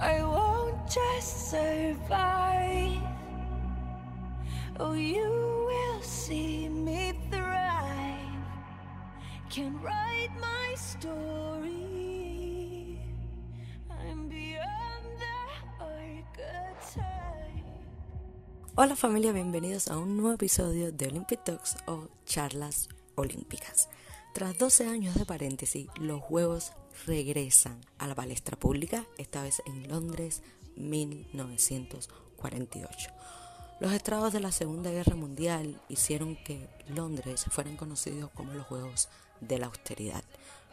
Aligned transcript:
I 0.00 0.22
won't 0.22 0.88
just 0.88 1.50
survive. 1.50 3.02
Oh, 4.78 4.94
you 4.94 5.28
will 5.68 6.02
see 6.02 6.70
me 6.70 7.12
thrive. 7.30 8.16
Can 9.50 9.78
write 9.82 10.30
my 10.40 10.74
story. 10.74 12.16
I'm 13.90 14.26
beyond 14.30 15.04
the 15.20 15.84
archetype. 15.84 17.04
Hola 18.76 18.96
familia, 18.96 19.32
bienvenidos 19.32 19.88
a 19.88 19.98
un 19.98 20.16
nuevo 20.16 20.32
episodio 20.32 20.92
de 20.92 21.08
Olympic 21.08 21.44
Talks 21.44 21.76
o 21.86 22.08
charlas 22.24 22.88
olímpicas. 23.16 23.90
Tras 24.32 24.56
12 24.58 24.86
años 24.86 25.16
de 25.16 25.26
paréntesis, 25.26 25.88
los 25.96 26.22
Juegos 26.22 26.70
regresan 27.04 27.80
a 27.98 28.06
la 28.06 28.14
palestra 28.14 28.56
pública, 28.56 29.04
esta 29.18 29.42
vez 29.42 29.60
en 29.66 29.88
Londres 29.88 30.44
1948. 30.76 33.10
Los 33.80 33.92
estragos 33.92 34.32
de 34.32 34.38
la 34.38 34.52
Segunda 34.52 34.92
Guerra 34.92 35.16
Mundial 35.16 35.80
hicieron 35.88 36.36
que 36.36 36.68
Londres 36.86 37.44
fueran 37.50 37.76
conocidos 37.76 38.30
como 38.30 38.52
los 38.52 38.66
Juegos 38.66 39.08
de 39.40 39.58
la 39.58 39.66
Austeridad, 39.66 40.22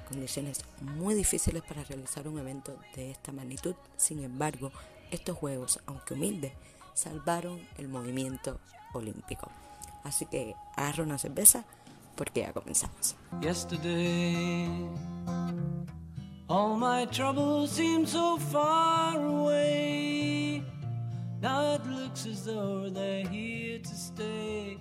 condiciones 0.07 0.59
muy 0.81 1.15
difíciles 1.15 1.63
para 1.63 1.83
realizar 1.83 2.27
un 2.27 2.37
evento 2.37 2.77
de 2.95 3.09
esta 3.09 3.31
magnitud. 3.31 3.73
Sin 3.97 4.23
embargo, 4.23 4.71
estos 5.09 5.35
Juegos, 5.35 5.79
aunque 5.87 6.13
humildes, 6.13 6.53
salvaron 6.93 7.67
el 7.77 7.87
movimiento 7.87 8.59
olímpico. 8.93 9.49
Así 10.03 10.27
que 10.27 10.53
agarra 10.75 11.01
una 11.03 11.17
cerveza 11.17 11.65
porque 12.17 12.41
ya 12.41 12.51
comenzamos. 12.51 13.15
Yesterday, 13.41 14.67
all 16.49 16.75
my 16.75 17.05
troubles 17.05 17.71
seem 17.71 18.05
so 18.05 18.37
far 18.37 19.15
away. 19.17 20.63
Now 21.39 21.75
it 21.75 21.85
looks 21.85 22.25
as 22.25 22.43
though 22.45 22.89
they're 22.89 23.27
here 23.27 23.79
to 23.79 23.95
stay. 23.95 24.77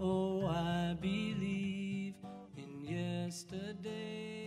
Oh, 0.00 0.44
I 0.46 0.96
believe 1.00 2.14
in 2.56 2.82
yesterday. 2.82 4.39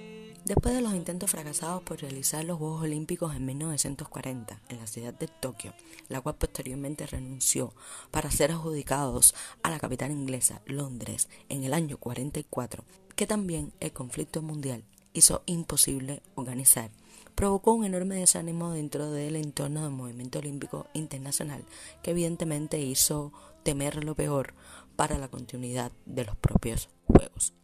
Después 0.53 0.75
de 0.75 0.81
los 0.81 0.93
intentos 0.93 1.31
fracasados 1.31 1.81
por 1.81 1.99
realizar 1.99 2.45
los 2.45 2.59
Juegos 2.59 2.83
Olímpicos 2.83 3.35
en 3.35 3.43
1940 3.43 4.61
en 4.69 4.77
la 4.77 4.85
ciudad 4.85 5.11
de 5.11 5.27
Tokio, 5.27 5.73
la 6.09 6.21
cual 6.21 6.35
posteriormente 6.35 7.07
renunció 7.07 7.73
para 8.11 8.29
ser 8.29 8.51
adjudicados 8.51 9.33
a 9.63 9.71
la 9.71 9.79
capital 9.79 10.11
inglesa, 10.11 10.61
Londres, 10.67 11.27
en 11.49 11.63
el 11.63 11.73
año 11.73 11.97
44, 11.97 12.83
que 13.15 13.25
también 13.25 13.73
el 13.79 13.93
conflicto 13.93 14.43
mundial 14.43 14.83
hizo 15.13 15.41
imposible 15.47 16.21
organizar, 16.35 16.91
provocó 17.33 17.73
un 17.73 17.85
enorme 17.85 18.17
desánimo 18.17 18.73
dentro 18.73 19.09
del 19.09 19.37
entorno 19.37 19.81
del 19.81 19.91
movimiento 19.91 20.37
olímpico 20.37 20.85
internacional, 20.93 21.65
que 22.03 22.11
evidentemente 22.11 22.79
hizo 22.79 23.33
temer 23.63 24.03
lo 24.03 24.13
peor 24.13 24.53
para 24.95 25.17
la 25.17 25.29
continuidad 25.29 25.91
de 26.05 26.25
los 26.25 26.35
propios 26.35 26.89
Juegos. 27.07 27.55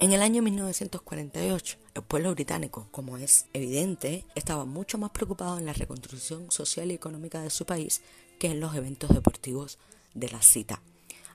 En 0.00 0.12
el 0.12 0.22
año 0.22 0.42
1948, 0.42 1.76
el 1.94 2.02
pueblo 2.02 2.32
británico, 2.32 2.86
como 2.92 3.16
es 3.16 3.46
evidente, 3.52 4.24
estaba 4.36 4.64
mucho 4.64 4.96
más 4.96 5.10
preocupado 5.10 5.58
en 5.58 5.66
la 5.66 5.72
reconstrucción 5.72 6.52
social 6.52 6.92
y 6.92 6.94
económica 6.94 7.42
de 7.42 7.50
su 7.50 7.66
país 7.66 8.02
que 8.38 8.46
en 8.46 8.60
los 8.60 8.76
eventos 8.76 9.10
deportivos 9.10 9.80
de 10.14 10.28
la 10.28 10.40
cita, 10.40 10.80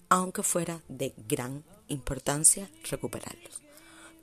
aunque 0.07 0.43
fuera 0.43 0.81
de 0.87 1.13
gran 1.27 1.65
importancia 1.89 2.69
recuperarlos. 2.89 3.61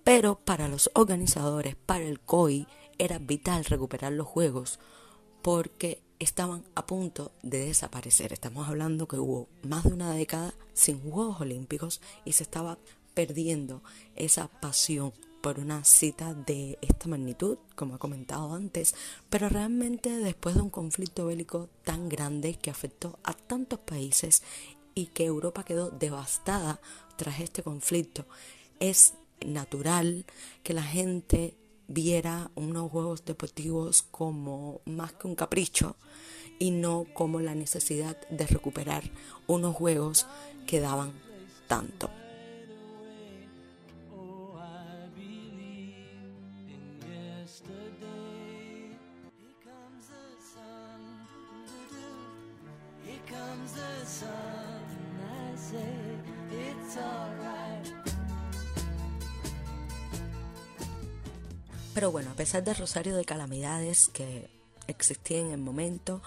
Pero 0.05 0.37
para 0.37 0.69
los 0.69 0.91
organizadores, 0.95 1.77
para 1.77 2.05
el 2.05 2.19
COI, 2.19 2.67
era 2.97 3.19
vital 3.19 3.67
recuperar 3.67 4.13
los 4.13 4.27
Juegos 4.27 4.79
porque 5.43 6.01
estaban 6.19 6.65
a 6.75 6.87
punto 6.87 7.33
de 7.43 7.67
desaparecer. 7.67 8.33
Estamos 8.33 8.69
hablando 8.69 9.07
que 9.07 9.19
hubo 9.19 9.49
más 9.63 9.85
de 9.85 9.93
una 9.93 10.15
década 10.15 10.55
sin 10.73 10.99
Juegos 11.11 11.43
Olímpicos 11.43 12.01
y 12.25 12.33
se 12.33 12.43
estaba 12.43 12.79
perdiendo 13.15 13.83
esa 14.17 14.49
pasión 14.49 15.13
por 15.41 15.59
una 15.59 15.85
cita 15.85 16.35
de 16.35 16.79
esta 16.83 17.09
magnitud, 17.09 17.59
como 17.75 17.97
he 17.97 17.99
comentado 17.99 18.55
antes, 18.55 18.95
pero 19.31 19.49
realmente 19.49 20.11
después 20.11 20.55
de 20.55 20.63
un 20.63 20.71
conflicto 20.71 21.27
bélico 21.27 21.69
tan 21.85 22.09
grande 22.09 22.55
que 22.55 22.71
afectó 22.71 23.19
a 23.25 23.33
tantos 23.33 23.79
países 23.79 24.43
y 24.95 25.07
que 25.07 25.25
Europa 25.25 25.65
quedó 25.65 25.91
devastada 25.91 26.81
tras 27.17 27.41
este 27.41 27.63
conflicto, 27.63 28.27
es 28.81 29.15
natural 29.45 30.27
que 30.63 30.75
la 30.75 30.83
gente 30.83 31.57
viera 31.89 32.51
unos 32.55 32.91
juegos 32.91 33.25
deportivos 33.25 34.03
como 34.03 34.81
más 34.85 35.13
que 35.15 35.27
un 35.27 35.35
capricho 35.35 35.97
y 36.59 36.71
no 36.71 37.07
como 37.15 37.41
la 37.41 37.55
necesidad 37.55 38.17
de 38.29 38.47
recuperar 38.47 39.03
unos 39.47 39.75
juegos 39.75 40.27
que 40.67 40.81
daban 40.81 41.13
tanto. 41.67 42.11
Pesar 62.51 62.65
del 62.65 62.75
rosario 62.75 63.15
de 63.15 63.25
calamidades 63.25 64.09
que 64.09 64.51
existía 64.89 65.39
en 65.39 65.53
el 65.53 65.61
momento, 65.61 66.21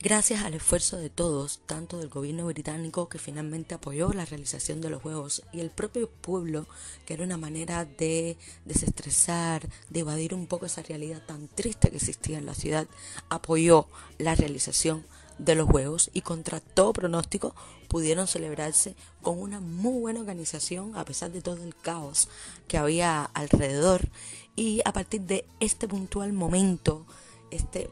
gracias 0.00 0.42
al 0.42 0.52
esfuerzo 0.52 0.98
de 0.98 1.08
todos, 1.08 1.60
tanto 1.64 1.96
del 1.96 2.10
gobierno 2.10 2.44
británico 2.44 3.08
que 3.08 3.16
finalmente 3.16 3.74
apoyó 3.74 4.12
la 4.12 4.26
realización 4.26 4.82
de 4.82 4.90
los 4.90 5.00
Juegos 5.00 5.42
y 5.50 5.60
el 5.60 5.70
propio 5.70 6.10
pueblo, 6.10 6.66
que 7.06 7.14
era 7.14 7.24
una 7.24 7.38
manera 7.38 7.86
de 7.86 8.36
desestresar, 8.66 9.66
de 9.88 10.00
evadir 10.00 10.34
un 10.34 10.46
poco 10.46 10.66
esa 10.66 10.82
realidad 10.82 11.22
tan 11.26 11.48
triste 11.48 11.88
que 11.88 11.96
existía 11.96 12.36
en 12.36 12.44
la 12.44 12.54
ciudad, 12.54 12.86
apoyó 13.30 13.86
la 14.18 14.34
realización 14.34 15.06
de 15.38 15.54
los 15.54 15.70
Juegos 15.70 16.10
y 16.12 16.20
contra 16.20 16.60
todo 16.60 16.92
pronóstico 16.92 17.54
pudieron 17.88 18.26
celebrarse 18.26 18.94
con 19.22 19.38
una 19.38 19.60
muy 19.60 20.00
buena 20.00 20.20
organización 20.20 20.96
a 20.96 21.04
pesar 21.06 21.30
de 21.32 21.40
todo 21.40 21.62
el 21.62 21.74
caos 21.74 22.28
que 22.68 22.76
había 22.76 23.24
alrededor 23.24 24.10
y 24.56 24.82
a 24.84 24.92
partir 24.92 25.22
de 25.22 25.46
este 25.60 25.88
puntual 25.88 26.32
momento, 26.32 27.06
este 27.50 27.90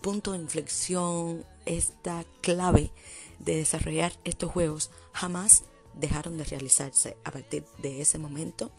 punto 0.00 0.32
de 0.32 0.38
inflexión, 0.38 1.44
esta 1.66 2.24
clave 2.40 2.92
de 3.38 3.56
desarrollar 3.56 4.12
estos 4.24 4.50
juegos 4.50 4.90
jamás 5.12 5.64
dejaron 5.94 6.38
de 6.38 6.44
realizarse 6.44 7.16
a 7.24 7.30
partir 7.30 7.64
de 7.78 8.00
ese 8.00 8.18
momento. 8.18 8.70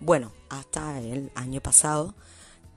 Bueno, 0.00 0.32
hasta 0.48 1.00
el 1.00 1.30
año 1.34 1.60
pasado 1.60 2.14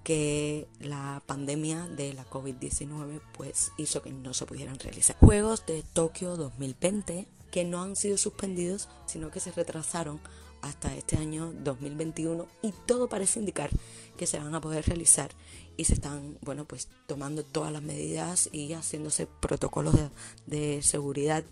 que 0.04 0.68
la 0.80 1.22
pandemia 1.26 1.88
de 1.88 2.14
la 2.14 2.28
COVID-19 2.30 3.22
pues 3.34 3.72
hizo 3.78 4.02
que 4.02 4.12
no 4.12 4.34
se 4.34 4.46
pudieran 4.46 4.80
realizar. 4.80 5.18
Juegos 5.20 5.66
de 5.66 5.84
Tokio 5.84 6.38
2020 6.38 7.28
que 7.52 7.64
no 7.64 7.82
han 7.82 7.96
sido 7.96 8.18
suspendidos, 8.18 8.88
sino 9.06 9.32
que 9.32 9.40
se 9.40 9.52
retrasaron 9.52 10.20
hasta 10.62 10.96
este 10.96 11.18
año 11.18 11.54
2021 11.64 12.48
y 12.62 12.74
todo 12.86 13.10
parece 13.10 13.40
indicar 13.40 13.70
que 14.18 14.28
se 14.28 14.40
van 14.40 14.54
a 14.54 14.62
poder 14.62 14.86
realizar 14.86 15.32
y 15.78 15.86
se 15.86 15.94
están, 15.94 16.38
bueno, 16.42 16.66
pues 16.66 16.90
tomando 17.08 17.44
todas 17.44 17.72
las 17.72 17.82
medidas 17.82 18.50
y 18.52 18.74
haciéndose 18.74 19.28
protocolos 19.28 19.96
de, 19.96 20.10
de 20.46 20.82
seguridad 20.82 21.44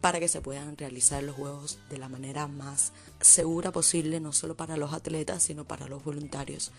para 0.00 0.20
que 0.20 0.28
se 0.28 0.40
puedan 0.40 0.76
realizar 0.76 1.22
los 1.22 1.36
juegos 1.36 1.78
de 1.90 1.98
la 1.98 2.08
manera 2.08 2.46
más 2.46 2.92
segura 3.20 3.72
posible, 3.72 4.20
no 4.20 4.32
solo 4.32 4.56
para 4.56 4.76
los 4.76 4.92
atletas, 4.92 5.42
sino 5.42 5.64
para 5.64 5.88
los 5.88 6.04
voluntarios 6.04 6.70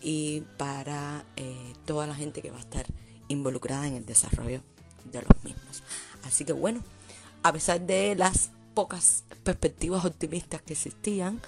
y 0.00 0.42
para 0.56 1.24
eh, 1.36 1.72
toda 1.84 2.06
la 2.06 2.14
gente 2.14 2.42
que 2.42 2.50
va 2.50 2.58
a 2.58 2.60
estar 2.60 2.86
involucrada 3.28 3.86
en 3.86 3.94
el 3.94 4.06
desarrollo 4.06 4.62
de 5.04 5.22
los 5.22 5.44
mismos. 5.44 5.82
Así 6.24 6.44
que 6.44 6.52
bueno, 6.52 6.82
a 7.42 7.52
pesar 7.52 7.80
de 7.80 8.14
las 8.14 8.50
pocas 8.76 9.24
perspectivas 9.42 10.04
optimistas 10.04 10.60
que 10.60 10.74
existían, 10.74 11.40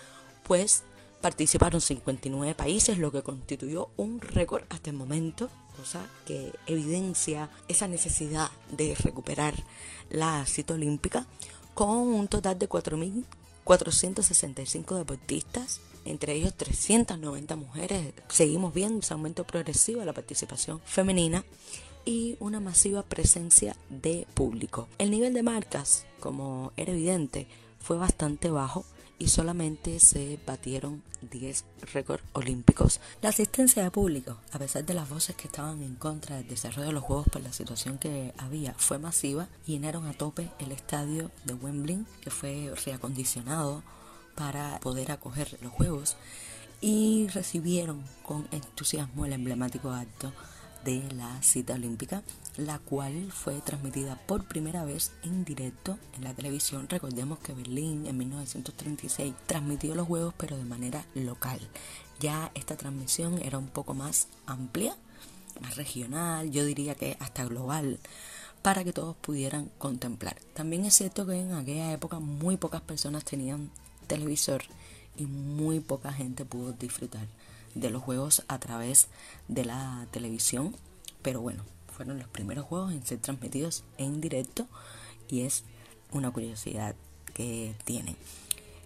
pues 0.45 0.85
participaron 1.21 1.83
59 1.83 2.55
países, 2.55 2.97
lo 2.97 3.13
que 3.13 3.23
constituyó 3.23 3.91
un 3.99 4.23
récord 4.23 4.65
hasta 4.71 4.89
el 4.89 4.97
momento, 4.97 5.51
cosa 5.77 6.07
que 6.25 6.55
evidencia 6.67 7.51
esa 7.69 7.87
necesidad 7.87 8.51
de 8.71 8.95
recuperar 8.95 9.53
la 10.09 10.47
cita 10.47 10.73
olímpica, 10.73 11.27
con 11.75 11.99
un 11.99 12.29
total 12.29 12.59
de 12.59 12.67
4.465 12.67 14.97
deportistas, 14.97 15.83
entre 16.07 16.33
ellos 16.33 16.55
390 16.55 17.57
mujeres. 17.57 18.15
Seguimos 18.31 18.73
viendo 18.73 19.01
ese 19.01 19.13
aumento 19.13 19.45
progresivo 19.45 20.01
de 20.01 20.07
la 20.07 20.15
participación 20.15 20.81
femenina 20.87 21.45
y 22.05 22.37
una 22.41 22.61
masiva 22.61 23.03
presencia 23.03 23.77
de 23.91 24.27
público. 24.35 24.89
El 24.99 25.11
nivel 25.11 25.35
de 25.35 25.43
marcas, 25.43 26.07
como 26.21 26.73
era 26.77 26.93
evidente, 26.93 27.47
fue 27.81 27.97
bastante 27.97 28.51
bajo 28.51 28.85
y 29.19 29.29
solamente 29.29 29.99
se 29.99 30.39
batieron 30.47 31.03
10 31.23 31.65
récords 31.93 32.23
olímpicos. 32.33 33.01
La 33.21 33.31
asistencia 33.31 33.83
de 33.83 33.91
público, 33.91 34.39
a 34.53 34.59
pesar 34.59 34.85
de 34.85 34.95
las 34.95 35.09
voces 35.09 35.35
que 35.35 35.49
estaban 35.49 35.83
en 35.83 35.97
contra 35.97 36.37
del 36.37 36.49
desarrollo 36.49 36.89
de 36.89 36.93
los 36.93 37.03
Juegos 37.03 37.29
por 37.29 37.43
la 37.43 37.53
situación 37.53 37.99
que 37.99 38.33
había, 38.39 38.75
fue 38.75 38.99
masiva 38.99 39.49
llenaron 39.67 40.07
a 40.07 40.13
tope 40.13 40.51
el 40.61 40.73
estadio 40.73 41.31
de 41.45 41.55
Wembley, 41.55 42.05
que 42.21 42.31
fue 42.31 42.73
reacondicionado 42.85 43.83
para 44.37 44.79
poder 44.81 45.11
acoger 45.11 45.59
los 45.63 45.73
Juegos 45.73 46.17
y 46.81 47.27
recibieron 47.29 48.05
con 48.23 48.47
entusiasmo 48.53 49.27
el 49.27 49.33
emblemático 49.33 49.91
acto 49.91 50.33
de 50.89 51.03
la 51.17 51.43
cita 51.43 51.75
olímpica, 51.75 52.23
la 52.57 52.79
cual 52.79 53.31
fue 53.31 53.61
transmitida 53.61 54.17
por 54.27 54.45
primera 54.45 54.87
vez 54.87 55.13
en 55.23 55.45
directo 55.45 55.99
en 56.17 56.25
la 56.25 56.33
televisión. 56.33 56.89
Recordemos 56.89 57.41
que 57.41 57.53
Berlín 57.53 58.07
en 58.07 58.17
1936 58.17 59.35
transmitió 59.47 59.95
los 59.95 60.07
Juegos 60.07 60.33
pero 60.39 60.57
de 60.57 60.65
manera 60.65 61.05
local. 61.15 61.61
Ya 62.21 62.51
esta 62.55 62.79
transmisión 62.79 63.39
era 63.43 63.59
un 63.59 63.67
poco 63.67 63.93
más 63.93 64.29
amplia, 64.47 64.97
más 65.61 65.77
regional, 65.77 66.51
yo 66.51 66.65
diría 66.65 66.95
que 66.95 67.19
hasta 67.21 67.45
global 67.45 67.99
para 68.63 68.83
que 68.83 68.95
todos 68.95 69.15
pudieran 69.17 69.71
contemplar. 69.77 70.39
También 70.55 70.87
es 70.87 70.95
cierto 70.95 71.27
que 71.27 71.39
en 71.39 71.53
aquella 71.53 71.93
época 71.93 72.19
muy 72.19 72.57
pocas 72.57 72.81
personas 72.81 73.27
tenían 73.27 73.71
televisor 74.07 74.63
y 75.19 75.27
muy 75.27 75.81
poca 75.81 76.15
gente 76.15 76.47
pudo 76.47 76.73
disfrutar 76.73 77.27
de 77.79 77.91
los 77.91 78.03
juegos 78.03 78.45
a 78.49 78.59
través 78.59 79.09
de 79.49 79.65
la 79.65 80.07
televisión. 80.11 80.75
Pero 81.23 81.41
bueno, 81.41 81.65
fueron 81.93 82.19
los 82.19 82.29
primeros 82.29 82.65
juegos 82.65 82.93
en 82.93 83.05
ser 83.05 83.19
transmitidos 83.19 83.85
en 83.97 84.21
directo 84.21 84.67
y 85.29 85.43
es 85.43 85.65
una 86.13 86.31
curiosidad 86.31 86.95
que 87.35 87.75
tienen. 87.85 88.17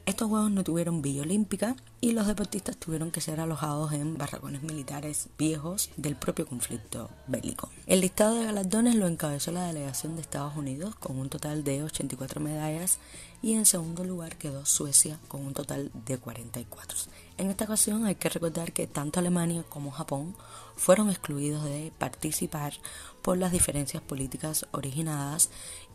Estos 0.04 0.28
juegos 0.28 0.50
no 0.50 0.64
tuvieron 0.64 1.00
villa 1.00 1.22
olímpica 1.22 1.76
y 2.00 2.10
los 2.10 2.26
deportistas 2.26 2.76
tuvieron 2.76 3.12
que 3.12 3.20
ser 3.20 3.38
alojados 3.38 3.92
en 3.92 4.18
barracones 4.18 4.64
militares 4.64 5.28
viejos 5.38 5.90
del 5.96 6.16
propio 6.16 6.44
conflicto 6.44 7.08
bélico. 7.28 7.70
El 7.86 8.00
listado 8.00 8.34
de 8.34 8.46
galardones 8.46 8.96
lo 8.96 9.06
encabezó 9.06 9.52
la 9.52 9.68
delegación 9.68 10.16
de 10.16 10.22
Estados 10.22 10.56
Unidos 10.56 10.96
con 10.96 11.20
un 11.20 11.28
total 11.28 11.62
de 11.62 11.84
84 11.84 12.40
medallas 12.40 12.98
y 13.42 13.52
en 13.52 13.64
segundo 13.64 14.02
lugar 14.02 14.36
quedó 14.36 14.66
Suecia 14.66 15.20
con 15.28 15.46
un 15.46 15.54
total 15.54 15.92
de 16.06 16.18
44. 16.18 16.98
En 17.38 17.50
esta 17.50 17.64
ocasión 17.64 18.04
hay 18.04 18.16
que 18.16 18.28
recordar 18.28 18.72
que 18.72 18.88
tanto 18.88 19.20
Alemania 19.20 19.64
como 19.68 19.92
Japón 19.92 20.34
fueron 20.76 21.10
excluidos 21.10 21.64
de 21.64 21.92
participar 21.96 22.74
por 23.22 23.38
las 23.38 23.52
diferencias 23.52 24.02
políticas 24.02 24.66
originadas 24.72 25.50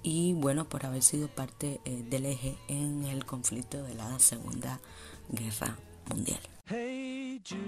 y 0.09 0.31
bueno, 0.31 0.69
por 0.69 0.85
haber 0.85 1.03
sido 1.03 1.27
parte 1.27 1.81
eh, 1.83 2.01
del 2.09 2.27
eje 2.27 2.57
en 2.69 3.03
el 3.03 3.25
conflicto 3.25 3.83
de 3.83 3.93
la 3.93 4.17
Segunda 4.19 4.79
Guerra 5.27 5.77
Mundial. 6.07 6.39
Hey 6.65 7.41
Jude, 7.43 7.59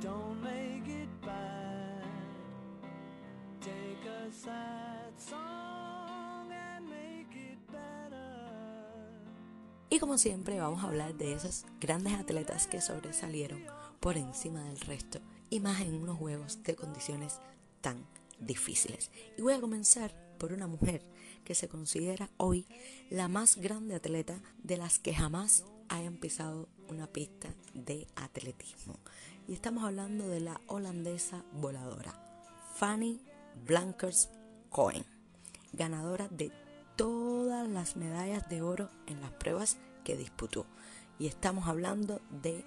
don't 0.00 0.42
make 0.42 0.90
it 0.90 1.10
bad. 1.20 2.02
Take 3.60 4.08
a 4.08 4.32
sad 4.32 5.12
song 5.18 6.50
and 6.50 6.88
make 6.88 7.38
it. 7.38 7.58
Y 9.90 9.98
como 9.98 10.16
siempre 10.16 10.58
vamos 10.58 10.82
a 10.82 10.86
hablar 10.86 11.14
de 11.16 11.34
esos 11.34 11.66
grandes 11.80 12.14
atletas 12.14 12.66
que 12.66 12.80
sobresalieron 12.80 13.62
por 14.00 14.16
encima 14.16 14.64
del 14.64 14.80
resto 14.80 15.20
y 15.50 15.60
más 15.60 15.82
en 15.82 15.96
unos 15.96 16.16
juegos 16.16 16.62
de 16.62 16.76
condiciones 16.76 17.40
tan 17.82 18.06
difíciles. 18.38 19.10
Y 19.36 19.42
voy 19.42 19.52
a 19.52 19.60
comenzar 19.60 20.25
por 20.36 20.52
una 20.52 20.66
mujer 20.66 21.02
que 21.44 21.54
se 21.54 21.68
considera 21.68 22.30
hoy 22.36 22.66
la 23.10 23.28
más 23.28 23.56
grande 23.56 23.94
atleta 23.94 24.40
de 24.62 24.76
las 24.76 24.98
que 24.98 25.14
jamás 25.14 25.64
hayan 25.88 26.16
pisado 26.16 26.68
una 26.88 27.06
pista 27.06 27.48
de 27.74 28.06
atletismo. 28.16 28.98
Y 29.48 29.52
estamos 29.52 29.84
hablando 29.84 30.26
de 30.28 30.40
la 30.40 30.60
holandesa 30.66 31.44
voladora, 31.52 32.14
Fanny 32.74 33.20
Blankers 33.64 34.28
Cohen, 34.70 35.04
ganadora 35.72 36.28
de 36.28 36.50
todas 36.96 37.68
las 37.68 37.96
medallas 37.96 38.48
de 38.48 38.62
oro 38.62 38.90
en 39.06 39.20
las 39.20 39.30
pruebas 39.32 39.76
que 40.04 40.16
disputó. 40.16 40.66
Y 41.18 41.26
estamos 41.26 41.66
hablando 41.68 42.20
de 42.42 42.64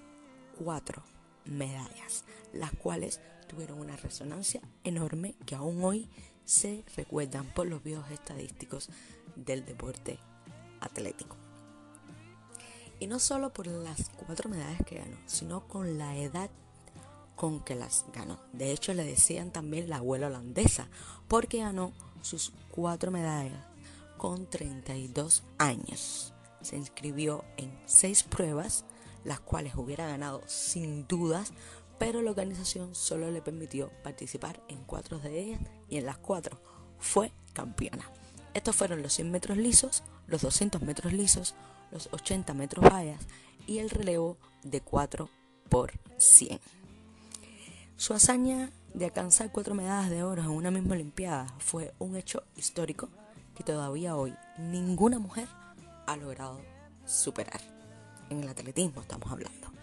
cuatro 0.58 1.02
medallas, 1.44 2.24
las 2.52 2.72
cuales 2.72 3.20
tuvieron 3.46 3.80
una 3.80 3.96
resonancia 3.96 4.60
enorme 4.84 5.34
que 5.44 5.54
aún 5.54 5.82
hoy 5.82 6.08
se 6.44 6.84
recuerdan 6.96 7.46
por 7.46 7.66
los 7.66 7.82
viejos 7.82 8.10
estadísticos 8.10 8.88
del 9.36 9.64
deporte 9.64 10.18
atlético. 10.80 11.36
Y 12.98 13.06
no 13.06 13.18
solo 13.18 13.52
por 13.52 13.66
las 13.66 14.10
cuatro 14.10 14.50
medallas 14.50 14.82
que 14.84 14.98
ganó, 14.98 15.16
sino 15.26 15.66
con 15.66 15.96
la 15.98 16.16
edad 16.16 16.50
con 17.34 17.60
que 17.60 17.74
las 17.74 18.04
ganó. 18.12 18.38
De 18.52 18.70
hecho, 18.70 18.92
le 18.92 19.02
decían 19.04 19.50
también 19.50 19.88
la 19.88 19.96
abuela 19.96 20.26
holandesa, 20.26 20.88
porque 21.26 21.60
ganó 21.60 21.92
sus 22.20 22.52
cuatro 22.70 23.10
medallas 23.10 23.64
con 24.18 24.44
32 24.44 25.44
años. 25.56 26.34
Se 26.60 26.76
inscribió 26.76 27.42
en 27.56 27.72
seis 27.86 28.22
pruebas, 28.22 28.84
las 29.24 29.40
cuales 29.40 29.74
hubiera 29.76 30.06
ganado 30.06 30.42
sin 30.46 31.06
dudas, 31.06 31.54
pero 32.00 32.22
la 32.22 32.30
organización 32.30 32.94
solo 32.94 33.30
le 33.30 33.42
permitió 33.42 33.90
participar 34.02 34.62
en 34.68 34.82
cuatro 34.84 35.18
de 35.18 35.38
ellas 35.38 35.60
y 35.86 35.98
en 35.98 36.06
las 36.06 36.16
cuatro 36.16 36.58
fue 36.98 37.30
campeona. 37.52 38.10
Estos 38.54 38.74
fueron 38.74 39.02
los 39.02 39.12
100 39.12 39.30
metros 39.30 39.58
lisos, 39.58 40.02
los 40.26 40.40
200 40.40 40.80
metros 40.80 41.12
lisos, 41.12 41.54
los 41.90 42.08
80 42.10 42.54
metros 42.54 42.90
vallas 42.90 43.20
y 43.66 43.80
el 43.80 43.90
relevo 43.90 44.38
de 44.62 44.80
4 44.80 45.28
por 45.68 45.92
100. 46.16 46.58
Su 47.96 48.14
hazaña 48.14 48.70
de 48.94 49.04
alcanzar 49.04 49.52
cuatro 49.52 49.74
medallas 49.74 50.08
de 50.08 50.22
oro 50.22 50.40
en 50.40 50.48
una 50.48 50.70
misma 50.70 50.94
Olimpiada 50.94 51.54
fue 51.58 51.92
un 51.98 52.16
hecho 52.16 52.44
histórico 52.56 53.10
que 53.54 53.62
todavía 53.62 54.16
hoy 54.16 54.34
ninguna 54.56 55.18
mujer 55.18 55.48
ha 56.06 56.16
logrado 56.16 56.62
superar. 57.04 57.60
En 58.30 58.42
el 58.42 58.48
atletismo 58.48 59.02
estamos 59.02 59.30
hablando. 59.30 59.79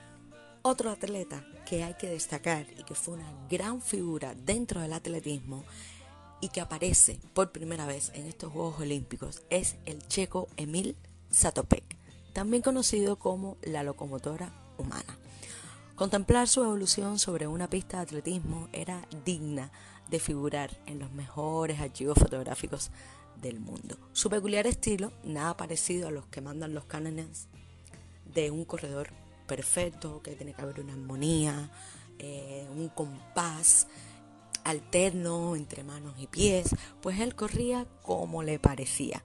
Otro 0.69 0.91
atleta 0.91 1.45
que 1.65 1.85
hay 1.85 1.93
que 1.93 2.09
destacar 2.09 2.65
y 2.77 2.83
que 2.83 2.93
fue 2.93 3.13
una 3.13 3.31
gran 3.49 3.81
figura 3.81 4.35
dentro 4.35 4.81
del 4.81 4.91
atletismo 4.91 5.63
y 6.41 6.49
que 6.49 6.59
aparece 6.59 7.21
por 7.33 7.53
primera 7.53 7.85
vez 7.85 8.11
en 8.15 8.25
estos 8.25 8.51
Juegos 8.51 8.81
Olímpicos 8.81 9.43
es 9.49 9.77
el 9.85 10.05
checo 10.09 10.49
Emil 10.57 10.97
Satopek, 11.31 11.85
también 12.33 12.61
conocido 12.61 13.17
como 13.17 13.55
la 13.61 13.81
locomotora 13.83 14.51
humana. 14.77 15.17
Contemplar 15.95 16.49
su 16.49 16.65
evolución 16.65 17.17
sobre 17.17 17.47
una 17.47 17.69
pista 17.69 17.95
de 17.95 18.03
atletismo 18.03 18.67
era 18.73 19.07
digna 19.23 19.71
de 20.09 20.19
figurar 20.19 20.77
en 20.85 20.99
los 20.99 21.13
mejores 21.13 21.79
archivos 21.79 22.19
fotográficos 22.19 22.91
del 23.41 23.61
mundo. 23.61 23.97
Su 24.11 24.29
peculiar 24.29 24.67
estilo, 24.67 25.13
nada 25.23 25.55
parecido 25.55 26.09
a 26.09 26.11
los 26.11 26.25
que 26.25 26.41
mandan 26.41 26.73
los 26.73 26.83
cánones 26.83 27.47
de 28.25 28.51
un 28.51 28.65
corredor 28.65 29.26
perfecto, 29.47 30.21
que 30.21 30.35
tiene 30.35 30.53
que 30.53 30.61
haber 30.61 30.79
una 30.81 30.93
armonía, 30.93 31.71
eh, 32.19 32.67
un 32.75 32.89
compás 32.89 33.87
alterno 34.63 35.55
entre 35.55 35.83
manos 35.83 36.13
y 36.19 36.27
pies, 36.27 36.75
pues 37.01 37.19
él 37.19 37.35
corría 37.35 37.87
como 38.03 38.43
le 38.43 38.59
parecía. 38.59 39.23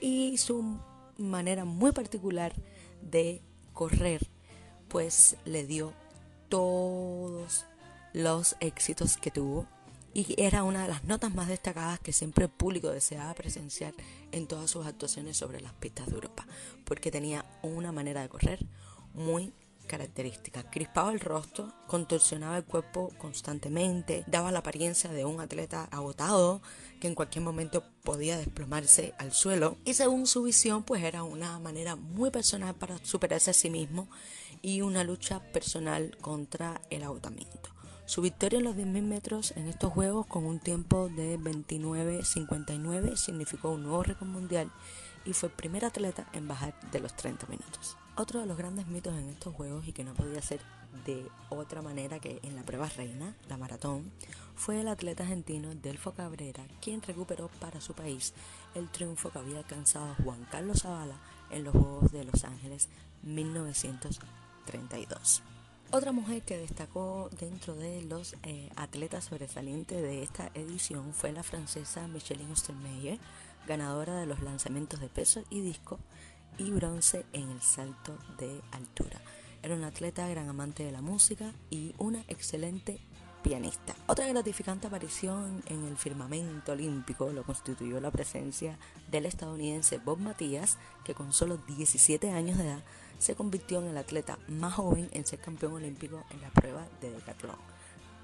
Y 0.00 0.36
su 0.38 0.78
manera 1.16 1.64
muy 1.64 1.92
particular 1.92 2.52
de 3.00 3.42
correr, 3.72 4.28
pues 4.88 5.36
le 5.44 5.66
dio 5.66 5.94
todos 6.48 7.64
los 8.12 8.56
éxitos 8.60 9.16
que 9.16 9.30
tuvo 9.30 9.66
y 10.14 10.34
era 10.36 10.62
una 10.62 10.82
de 10.82 10.88
las 10.88 11.04
notas 11.04 11.34
más 11.34 11.48
destacadas 11.48 11.98
que 11.98 12.12
siempre 12.12 12.44
el 12.44 12.50
público 12.50 12.90
deseaba 12.90 13.32
presenciar 13.34 13.94
en 14.30 14.46
todas 14.46 14.70
sus 14.70 14.84
actuaciones 14.86 15.38
sobre 15.38 15.60
las 15.60 15.72
pistas 15.72 16.06
de 16.06 16.14
Europa, 16.14 16.46
porque 16.84 17.10
tenía 17.10 17.46
una 17.62 17.92
manera 17.92 18.20
de 18.20 18.28
correr 18.28 18.66
muy 19.14 19.52
características. 19.86 20.66
Crispaba 20.70 21.12
el 21.12 21.20
rostro, 21.20 21.72
contorsionaba 21.86 22.56
el 22.56 22.64
cuerpo 22.64 23.10
constantemente, 23.18 24.24
daba 24.26 24.52
la 24.52 24.60
apariencia 24.60 25.10
de 25.10 25.24
un 25.24 25.40
atleta 25.40 25.84
agotado 25.90 26.62
que 27.00 27.08
en 27.08 27.14
cualquier 27.14 27.44
momento 27.44 27.84
podía 28.02 28.38
desplomarse 28.38 29.14
al 29.18 29.32
suelo 29.32 29.76
y 29.84 29.94
según 29.94 30.26
su 30.26 30.42
visión 30.42 30.82
pues 30.82 31.02
era 31.02 31.22
una 31.22 31.58
manera 31.58 31.96
muy 31.96 32.30
personal 32.30 32.74
para 32.74 32.98
superarse 33.04 33.50
a 33.50 33.54
sí 33.54 33.70
mismo 33.70 34.08
y 34.62 34.80
una 34.80 35.04
lucha 35.04 35.40
personal 35.52 36.16
contra 36.20 36.80
el 36.90 37.02
agotamiento. 37.02 37.70
Su 38.04 38.20
victoria 38.20 38.58
en 38.58 38.64
los 38.64 38.76
10.000 38.76 39.02
metros 39.02 39.52
en 39.56 39.68
estos 39.68 39.92
Juegos 39.92 40.26
con 40.26 40.44
un 40.44 40.58
tiempo 40.58 41.08
de 41.08 41.38
29.59 41.38 43.16
significó 43.16 43.70
un 43.70 43.84
nuevo 43.84 44.02
récord 44.02 44.28
mundial 44.28 44.70
y 45.24 45.32
fue 45.32 45.48
el 45.48 45.54
primer 45.54 45.84
atleta 45.84 46.26
en 46.32 46.48
bajar 46.48 46.74
de 46.90 47.00
los 47.00 47.14
30 47.14 47.46
minutos. 47.46 47.96
Otro 48.16 48.40
de 48.40 48.46
los 48.46 48.58
grandes 48.58 48.86
mitos 48.86 49.16
en 49.16 49.28
estos 49.28 49.54
juegos 49.54 49.86
y 49.88 49.92
que 49.92 50.04
no 50.04 50.14
podía 50.14 50.42
ser 50.42 50.60
de 51.06 51.26
otra 51.48 51.82
manera 51.82 52.18
que 52.18 52.40
en 52.42 52.54
la 52.54 52.62
prueba 52.62 52.88
reina, 52.88 53.34
la 53.48 53.56
maratón, 53.56 54.12
fue 54.54 54.80
el 54.80 54.88
atleta 54.88 55.22
argentino 55.22 55.74
Delfo 55.74 56.12
Cabrera 56.12 56.64
quien 56.80 57.00
recuperó 57.02 57.48
para 57.60 57.80
su 57.80 57.94
país 57.94 58.34
el 58.74 58.90
triunfo 58.90 59.30
que 59.30 59.38
había 59.38 59.58
alcanzado 59.58 60.14
Juan 60.22 60.46
Carlos 60.50 60.82
Zavala 60.82 61.16
en 61.50 61.64
los 61.64 61.72
Juegos 61.72 62.12
de 62.12 62.24
Los 62.24 62.44
Ángeles 62.44 62.88
1932. 63.22 65.42
Otra 65.94 66.12
mujer 66.12 66.40
que 66.40 66.56
destacó 66.56 67.28
dentro 67.38 67.74
de 67.74 68.00
los 68.02 68.34
eh, 68.44 68.70
atletas 68.76 69.24
sobresalientes 69.24 70.00
de 70.00 70.22
esta 70.22 70.50
edición 70.54 71.12
fue 71.12 71.32
la 71.32 71.42
francesa 71.42 72.08
Micheline 72.08 72.50
Ostermeyer, 72.50 73.18
ganadora 73.66 74.16
de 74.16 74.26
los 74.26 74.40
lanzamientos 74.42 75.00
de 75.00 75.08
peso 75.08 75.42
y 75.50 75.60
disco 75.60 75.98
y 76.58 76.70
bronce 76.70 77.24
en 77.32 77.50
el 77.50 77.60
salto 77.60 78.16
de 78.38 78.60
altura. 78.72 79.20
Era 79.62 79.74
una 79.74 79.88
atleta 79.88 80.28
gran 80.28 80.48
amante 80.48 80.84
de 80.84 80.92
la 80.92 81.02
música 81.02 81.52
y 81.70 81.94
una 81.98 82.20
excelente 82.28 83.00
pianista. 83.42 83.94
Otra 84.06 84.26
gratificante 84.28 84.86
aparición 84.86 85.62
en 85.66 85.84
el 85.84 85.96
firmamento 85.96 86.72
olímpico 86.72 87.30
lo 87.32 87.42
constituyó 87.44 88.00
la 88.00 88.10
presencia 88.10 88.78
del 89.10 89.26
estadounidense 89.26 89.98
Bob 89.98 90.18
Matías, 90.18 90.78
que 91.04 91.14
con 91.14 91.32
solo 91.32 91.56
17 91.56 92.30
años 92.30 92.58
de 92.58 92.64
edad 92.64 92.84
se 93.18 93.34
convirtió 93.34 93.80
en 93.80 93.88
el 93.88 93.96
atleta 93.96 94.38
más 94.48 94.74
joven 94.74 95.08
en 95.12 95.26
ser 95.26 95.40
campeón 95.40 95.74
olímpico 95.74 96.24
en 96.30 96.40
la 96.40 96.50
prueba 96.50 96.86
de 97.00 97.12
decatlón. 97.12 97.56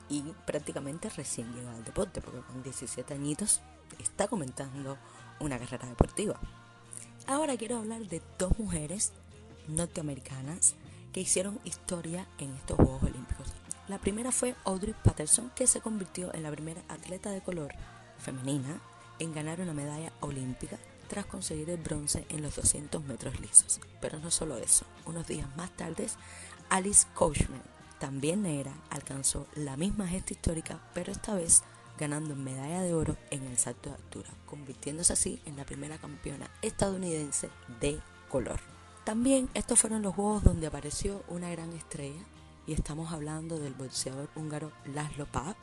Y 0.08 0.22
prácticamente 0.46 1.10
recién 1.10 1.52
llegado 1.54 1.76
al 1.76 1.84
deporte, 1.84 2.20
porque 2.20 2.40
con 2.40 2.62
17 2.62 3.12
añitos 3.14 3.60
está 3.98 4.28
comentando 4.28 4.98
una 5.40 5.58
carrera 5.58 5.86
deportiva. 5.88 6.38
Ahora 7.26 7.56
quiero 7.56 7.78
hablar 7.78 8.06
de 8.06 8.22
dos 8.38 8.58
mujeres 8.58 9.12
norteamericanas 9.68 10.74
que 11.12 11.20
hicieron 11.20 11.60
historia 11.64 12.26
en 12.38 12.54
estos 12.54 12.76
Juegos 12.76 13.02
Olímpicos. 13.02 13.52
La 13.86 13.98
primera 13.98 14.32
fue 14.32 14.54
Audrey 14.64 14.94
Patterson, 15.02 15.50
que 15.54 15.66
se 15.66 15.80
convirtió 15.80 16.32
en 16.34 16.42
la 16.42 16.50
primera 16.50 16.82
atleta 16.88 17.30
de 17.30 17.40
color 17.40 17.74
femenina 18.18 18.80
en 19.18 19.32
ganar 19.32 19.60
una 19.60 19.72
medalla 19.72 20.12
olímpica 20.20 20.78
tras 21.08 21.26
conseguir 21.26 21.70
el 21.70 21.78
bronce 21.78 22.26
en 22.28 22.42
los 22.42 22.56
200 22.56 23.02
metros 23.04 23.40
lisos. 23.40 23.80
Pero 24.00 24.18
no 24.18 24.30
solo 24.30 24.58
eso, 24.58 24.84
unos 25.06 25.26
días 25.26 25.48
más 25.56 25.70
tarde, 25.70 26.06
Alice 26.68 27.06
Coachman, 27.14 27.62
también 27.98 28.42
negra, 28.42 28.72
alcanzó 28.90 29.46
la 29.54 29.76
misma 29.76 30.06
gesta 30.06 30.34
histórica, 30.34 30.80
pero 30.94 31.10
esta 31.10 31.34
vez 31.34 31.62
ganando 31.98 32.34
medalla 32.36 32.82
de 32.82 32.94
oro 32.94 33.16
en 33.30 33.44
el 33.44 33.58
salto 33.58 33.90
de 33.90 33.96
altura, 33.96 34.28
convirtiéndose 34.46 35.12
así 35.12 35.40
en 35.44 35.56
la 35.56 35.64
primera 35.64 35.98
campeona 35.98 36.50
estadounidense 36.62 37.50
de 37.80 38.00
color. 38.28 38.60
También 39.04 39.48
estos 39.54 39.80
fueron 39.80 40.02
los 40.02 40.14
juegos 40.14 40.44
donde 40.44 40.66
apareció 40.66 41.22
una 41.28 41.50
gran 41.50 41.72
estrella 41.72 42.22
y 42.66 42.72
estamos 42.72 43.12
hablando 43.12 43.58
del 43.58 43.74
boxeador 43.74 44.28
húngaro 44.36 44.70
Laszlo 44.94 45.26
Papp, 45.26 45.56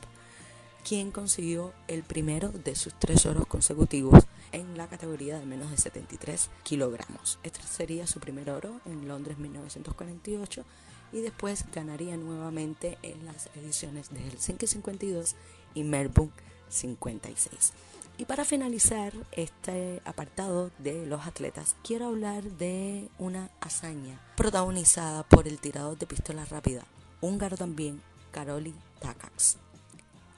quien 0.86 1.10
consiguió 1.10 1.72
el 1.88 2.02
primero 2.02 2.50
de 2.50 2.76
sus 2.76 2.94
tres 2.98 3.26
oros 3.26 3.46
consecutivos 3.46 4.24
en 4.52 4.76
la 4.76 4.88
categoría 4.88 5.38
de 5.38 5.46
menos 5.46 5.70
de 5.70 5.76
73 5.76 6.50
kilogramos. 6.62 7.38
Este 7.42 7.60
sería 7.62 8.06
su 8.06 8.20
primer 8.20 8.50
oro 8.50 8.80
en 8.84 9.08
Londres 9.08 9.38
1948 9.38 10.64
y 11.12 11.20
después 11.20 11.64
ganaría 11.74 12.16
nuevamente 12.16 12.98
en 13.02 13.24
las 13.26 13.48
ediciones 13.54 14.10
de 14.10 14.20
Helsinki 14.20 14.66
52 14.66 15.34
y 15.74 15.84
Melbourne 15.84 16.32
56. 16.68 17.72
Y 18.18 18.24
para 18.24 18.46
finalizar 18.46 19.12
este 19.32 20.00
apartado 20.06 20.70
de 20.78 21.04
los 21.06 21.26
atletas, 21.26 21.76
quiero 21.84 22.06
hablar 22.06 22.42
de 22.42 23.10
una 23.18 23.50
hazaña 23.60 24.20
protagonizada 24.36 25.22
por 25.22 25.46
el 25.46 25.58
tirador 25.58 25.98
de 25.98 26.06
pistola 26.06 26.46
rápida, 26.46 26.86
húngaro 27.20 27.58
también, 27.58 28.00
Karoli 28.30 28.74
Takacs. 29.00 29.58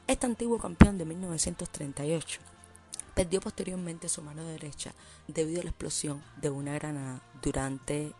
Este 0.09 0.27
antiguo 0.27 0.59
campeón 0.59 0.99
de 0.99 1.05
1938 1.05 2.41
perdió 3.15 3.41
posteriormente 3.41 4.09
su 4.09 4.23
mano 4.23 4.45
derecha 4.45 4.93
debido 5.29 5.61
a 5.61 5.65
la 5.65 5.71
explosión 5.71 6.23
de 6.41 6.51
una 6.51 6.75
granada 6.75 7.21
durante 7.43 8.13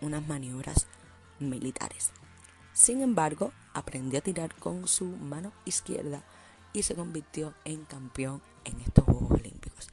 unas 0.00 0.26
maniobras 0.26 0.86
militares. 1.40 2.10
Sin 2.72 3.02
embargo, 3.02 3.52
aprendió 3.74 4.18
a 4.18 4.22
tirar 4.22 4.54
con 4.54 4.86
su 4.86 5.06
mano 5.06 5.52
izquierda 5.64 6.22
y 6.72 6.82
se 6.82 6.94
convirtió 6.94 7.54
en 7.64 7.84
campeón 7.84 8.42
en 8.64 8.80
estos 8.80 9.04
Juegos 9.04 9.32
Olímpicos. 9.32 9.88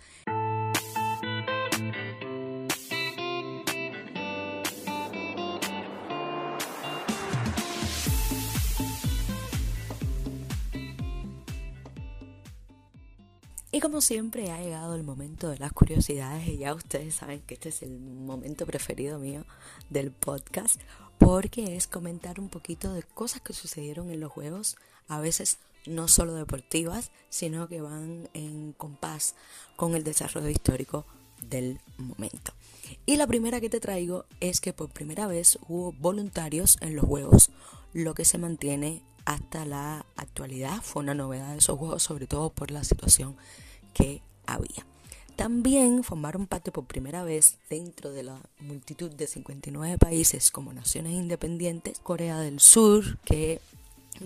Y 13.75 13.81
como 13.81 13.99
siempre 13.99 14.51
ha 14.51 14.61
llegado 14.61 14.95
el 14.95 15.03
momento 15.03 15.49
de 15.49 15.57
las 15.57 15.73
curiosidades 15.73 16.47
y 16.47 16.59
ya 16.59 16.73
ustedes 16.73 17.13
saben 17.13 17.41
que 17.41 17.55
este 17.55 17.67
es 17.67 17.81
el 17.81 17.99
momento 17.99 18.65
preferido 18.65 19.19
mío 19.19 19.43
del 19.89 20.11
podcast 20.11 20.79
porque 21.17 21.75
es 21.75 21.87
comentar 21.87 22.39
un 22.39 22.49
poquito 22.49 22.93
de 22.93 23.03
cosas 23.03 23.41
que 23.41 23.53
sucedieron 23.53 24.09
en 24.11 24.19
los 24.19 24.31
juegos, 24.31 24.75
a 25.07 25.19
veces 25.19 25.57
no 25.85 26.07
solo 26.07 26.33
deportivas, 26.33 27.11
sino 27.29 27.67
que 27.67 27.81
van 27.81 28.29
en 28.33 28.73
compás 28.73 29.35
con 29.75 29.95
el 29.95 30.03
desarrollo 30.03 30.49
histórico 30.49 31.05
del 31.41 31.79
momento. 31.97 32.53
Y 33.05 33.17
la 33.17 33.27
primera 33.27 33.61
que 33.61 33.69
te 33.69 33.79
traigo 33.79 34.25
es 34.39 34.61
que 34.61 34.73
por 34.73 34.89
primera 34.89 35.27
vez 35.27 35.57
hubo 35.67 35.91
voluntarios 35.93 36.77
en 36.81 36.95
los 36.95 37.05
juegos, 37.05 37.51
lo 37.93 38.13
que 38.13 38.25
se 38.25 38.37
mantiene 38.37 39.03
hasta 39.25 39.65
la 39.65 40.05
actualidad. 40.15 40.81
Fue 40.81 41.03
una 41.03 41.13
novedad 41.13 41.51
de 41.51 41.57
esos 41.57 41.77
juegos, 41.77 42.03
sobre 42.03 42.27
todo 42.27 42.49
por 42.49 42.71
la 42.71 42.83
situación 42.83 43.35
que 43.93 44.21
había. 44.45 44.85
También 45.35 46.03
formaron 46.03 46.47
parte 46.47 46.71
por 46.71 46.85
primera 46.85 47.23
vez 47.23 47.57
dentro 47.69 48.11
de 48.11 48.23
la 48.23 48.39
multitud 48.59 49.11
de 49.11 49.27
59 49.27 49.97
países 49.97 50.49
como 50.49 50.71
naciones 50.71 51.13
independientes 51.13 51.99
Corea 51.99 52.39
del 52.39 52.61
Sur, 52.61 53.19
que 53.25 53.59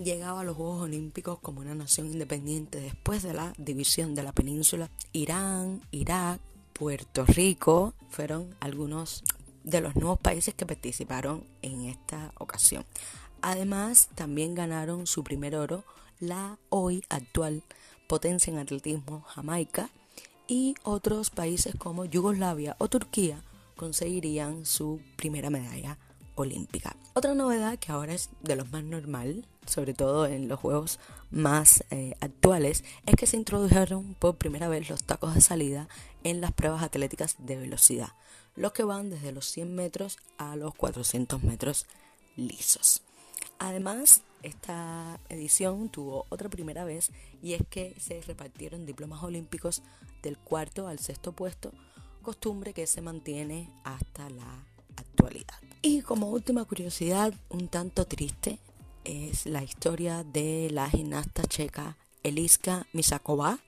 llegaba 0.00 0.42
a 0.42 0.44
los 0.44 0.56
Juegos 0.56 0.82
Olímpicos 0.82 1.40
como 1.40 1.60
una 1.60 1.74
nación 1.74 2.06
independiente 2.06 2.78
después 2.78 3.24
de 3.24 3.34
la 3.34 3.52
división 3.58 4.14
de 4.14 4.22
la 4.22 4.32
península. 4.32 4.88
Irán, 5.12 5.82
Irak, 5.90 6.40
Puerto 6.72 7.26
Rico 7.26 7.92
fueron 8.08 8.54
algunos 8.60 9.24
de 9.64 9.80
los 9.80 9.96
nuevos 9.96 10.20
países 10.20 10.54
que 10.54 10.64
participaron 10.64 11.44
en 11.62 11.86
esta 11.86 12.32
ocasión. 12.38 12.84
Además, 13.42 14.08
también 14.14 14.54
ganaron 14.54 15.06
su 15.06 15.24
primer 15.24 15.56
oro 15.56 15.82
la 16.20 16.56
hoy 16.68 17.02
actual 17.08 17.62
potencia 18.06 18.52
en 18.52 18.58
atletismo 18.58 19.22
Jamaica 19.22 19.90
y 20.50 20.74
otros 20.82 21.30
países 21.30 21.76
como 21.76 22.04
Yugoslavia 22.04 22.74
o 22.78 22.88
Turquía 22.88 23.40
conseguirían 23.76 24.66
su 24.66 25.00
primera 25.14 25.48
medalla 25.48 25.96
olímpica. 26.34 26.96
Otra 27.14 27.34
novedad 27.34 27.78
que 27.78 27.92
ahora 27.92 28.14
es 28.14 28.30
de 28.42 28.56
lo 28.56 28.64
más 28.64 28.82
normal, 28.82 29.46
sobre 29.64 29.94
todo 29.94 30.26
en 30.26 30.48
los 30.48 30.58
juegos 30.58 30.98
más 31.30 31.84
eh, 31.90 32.16
actuales, 32.20 32.82
es 33.06 33.14
que 33.14 33.28
se 33.28 33.36
introdujeron 33.36 34.14
por 34.14 34.38
primera 34.38 34.68
vez 34.68 34.90
los 34.90 35.04
tacos 35.04 35.36
de 35.36 35.40
salida 35.40 35.88
en 36.24 36.40
las 36.40 36.50
pruebas 36.50 36.82
atléticas 36.82 37.36
de 37.38 37.56
velocidad, 37.56 38.08
los 38.56 38.72
que 38.72 38.82
van 38.82 39.08
desde 39.08 39.30
los 39.30 39.46
100 39.46 39.72
metros 39.72 40.18
a 40.36 40.56
los 40.56 40.74
400 40.74 41.44
metros 41.44 41.86
lisos. 42.34 43.02
Además, 43.60 44.22
esta 44.42 45.20
edición 45.28 45.88
tuvo 45.88 46.26
otra 46.28 46.48
primera 46.48 46.84
vez 46.84 47.10
y 47.42 47.54
es 47.54 47.62
que 47.68 47.94
se 47.98 48.20
repartieron 48.22 48.86
diplomas 48.86 49.22
olímpicos 49.22 49.82
del 50.22 50.38
cuarto 50.38 50.88
al 50.88 50.98
sexto 50.98 51.32
puesto, 51.32 51.72
costumbre 52.22 52.72
que 52.72 52.86
se 52.86 53.00
mantiene 53.00 53.70
hasta 53.84 54.28
la 54.30 54.66
actualidad. 54.96 55.54
Y 55.82 56.02
como 56.02 56.28
última 56.30 56.64
curiosidad, 56.64 57.32
un 57.48 57.68
tanto 57.68 58.04
triste, 58.04 58.58
es 59.04 59.46
la 59.46 59.62
historia 59.62 60.24
de 60.24 60.68
la 60.70 60.90
gimnasta 60.90 61.44
checa 61.44 61.96
Eliska 62.22 62.86
Misakova, 62.92 63.60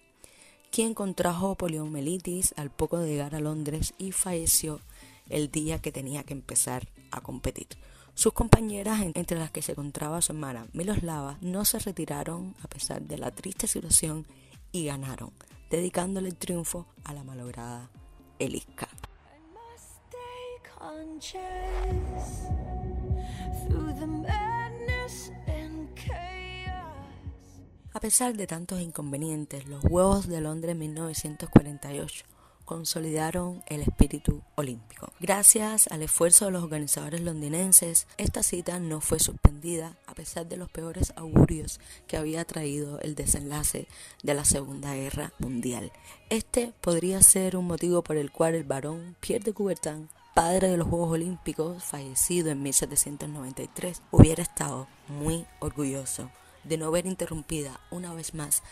quien 0.71 0.95
contrajo 0.95 1.55
poliomielitis 1.55 2.55
al 2.57 2.71
poco 2.71 2.99
de 2.99 3.09
llegar 3.09 3.35
a 3.35 3.41
Londres 3.41 3.95
y 3.99 4.13
falleció 4.13 4.81
el 5.29 5.51
día 5.51 5.81
que 5.81 5.93
tenía 5.93 6.25
que 6.25 6.35
empezar 6.35 6.89
a 7.11 7.21
competir. 7.21 7.69
Sus 8.15 8.35
compañeras, 8.35 9.01
entre 9.15 9.39
las 9.39 9.51
que 9.51 9.63
se 9.63 9.73
encontraba 9.73 10.21
su 10.21 10.33
hermana 10.33 10.67
Miloslava, 10.73 11.39
no 11.41 11.65
se 11.65 11.79
retiraron 11.79 12.55
a 12.63 12.69
pesar 12.69 13.03
de 13.03 13.19
la 13.19 13.31
triste 13.31 13.67
situación 13.67 14.27
y 14.71 14.85
ganaron, 14.85 15.33
dedicándole 15.71 16.29
el 16.29 16.37
triunfo 16.37 16.87
a 17.05 17.15
la 17.15 17.25
malograda 17.25 17.91
Eliska. 18.39 18.89
A 27.95 28.01
pesar 28.01 28.35
de 28.35 28.47
tantos 28.47 28.81
inconvenientes, 28.81 29.67
los 29.67 29.81
Juegos 29.83 30.29
de 30.29 30.41
Londres 30.41 30.77
1948 30.77 32.25
consolidaron 32.65 33.63
el 33.67 33.83
espíritu 33.83 34.43
olímpico. 34.55 35.13
Gracias 35.21 35.87
al 35.89 36.03
esfuerzo 36.03 36.47
de 36.47 36.53
los 36.53 36.63
organizadores 36.63 37.21
londinenses, 37.21 38.07
esta 38.19 38.43
cita 38.43 38.79
no 38.79 39.01
fue 39.01 39.19
suspendida 39.19 39.97
a 40.07 40.15
pesar 40.15 40.49
de 40.49 40.57
los 40.57 40.71
peores 40.71 41.13
augurios 41.17 41.81
que 42.07 42.17
había 42.17 42.45
traído 42.45 43.01
el 43.01 43.15
desenlace 43.15 43.87
de 44.23 44.35
la 44.35 44.45
Segunda 44.45 44.95
Guerra 44.95 45.33
Mundial. 45.39 45.93
Este 46.31 46.73
podría 46.81 47.23
ser 47.23 47.57
un 47.57 47.67
motivo 47.67 48.03
por 48.03 48.17
el 48.17 48.31
cual 48.31 48.55
el 48.55 48.65
barón 48.65 49.17
Pierre 49.21 49.45
de 49.45 49.53
Coubertin 49.53 50.09
padre 50.35 50.69
de 50.69 50.77
los 50.79 50.89
Juegos 50.89 51.13
Olímpicos, 51.13 51.85
fallecido 51.85 52.51
en 52.51 52.63
1793, 52.63 54.03
hubiera 54.11 54.43
estado 54.43 54.89
muy 55.09 55.45
orgulloso 55.61 56.31
de 56.65 56.79
no 56.79 56.91
ver 56.91 57.07
interrumpida 57.07 57.81
una 57.91 58.15
vez 58.15 58.35
más 58.35 58.63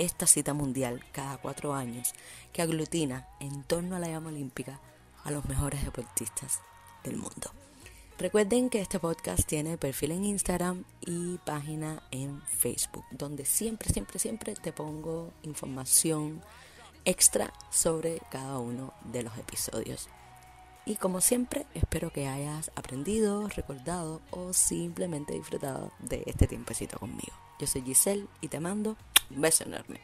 esta 0.00 0.26
cita 0.26 0.54
mundial 0.54 1.04
cada 1.12 1.36
cuatro 1.36 1.74
años 1.74 2.14
que 2.52 2.62
aglutina 2.62 3.28
en 3.38 3.62
torno 3.64 3.96
a 3.96 3.98
la 3.98 4.08
llama 4.08 4.30
olímpica 4.30 4.80
a 5.24 5.30
los 5.30 5.44
mejores 5.44 5.84
deportistas 5.84 6.60
del 7.04 7.16
mundo. 7.16 7.50
Recuerden 8.18 8.70
que 8.70 8.80
este 8.80 8.98
podcast 8.98 9.46
tiene 9.46 9.78
perfil 9.78 10.12
en 10.12 10.24
Instagram 10.24 10.84
y 11.00 11.38
página 11.38 12.02
en 12.10 12.42
Facebook, 12.42 13.04
donde 13.10 13.44
siempre, 13.44 13.90
siempre, 13.90 14.18
siempre 14.18 14.54
te 14.54 14.72
pongo 14.72 15.32
información 15.42 16.42
extra 17.04 17.52
sobre 17.70 18.20
cada 18.30 18.58
uno 18.58 18.92
de 19.04 19.22
los 19.22 19.36
episodios. 19.38 20.08
Y 20.86 20.96
como 20.96 21.20
siempre, 21.20 21.66
espero 21.74 22.10
que 22.10 22.26
hayas 22.26 22.70
aprendido, 22.74 23.46
recordado 23.48 24.20
o 24.30 24.52
simplemente 24.52 25.34
disfrutado 25.34 25.92
de 26.00 26.22
este 26.26 26.46
tiempecito 26.46 26.98
conmigo. 26.98 27.32
Yo 27.58 27.66
soy 27.66 27.82
Giselle 27.82 28.26
y 28.40 28.48
te 28.48 28.60
mando 28.60 28.96
un 29.30 29.40
beso 29.40 29.64
enorme. 29.64 30.00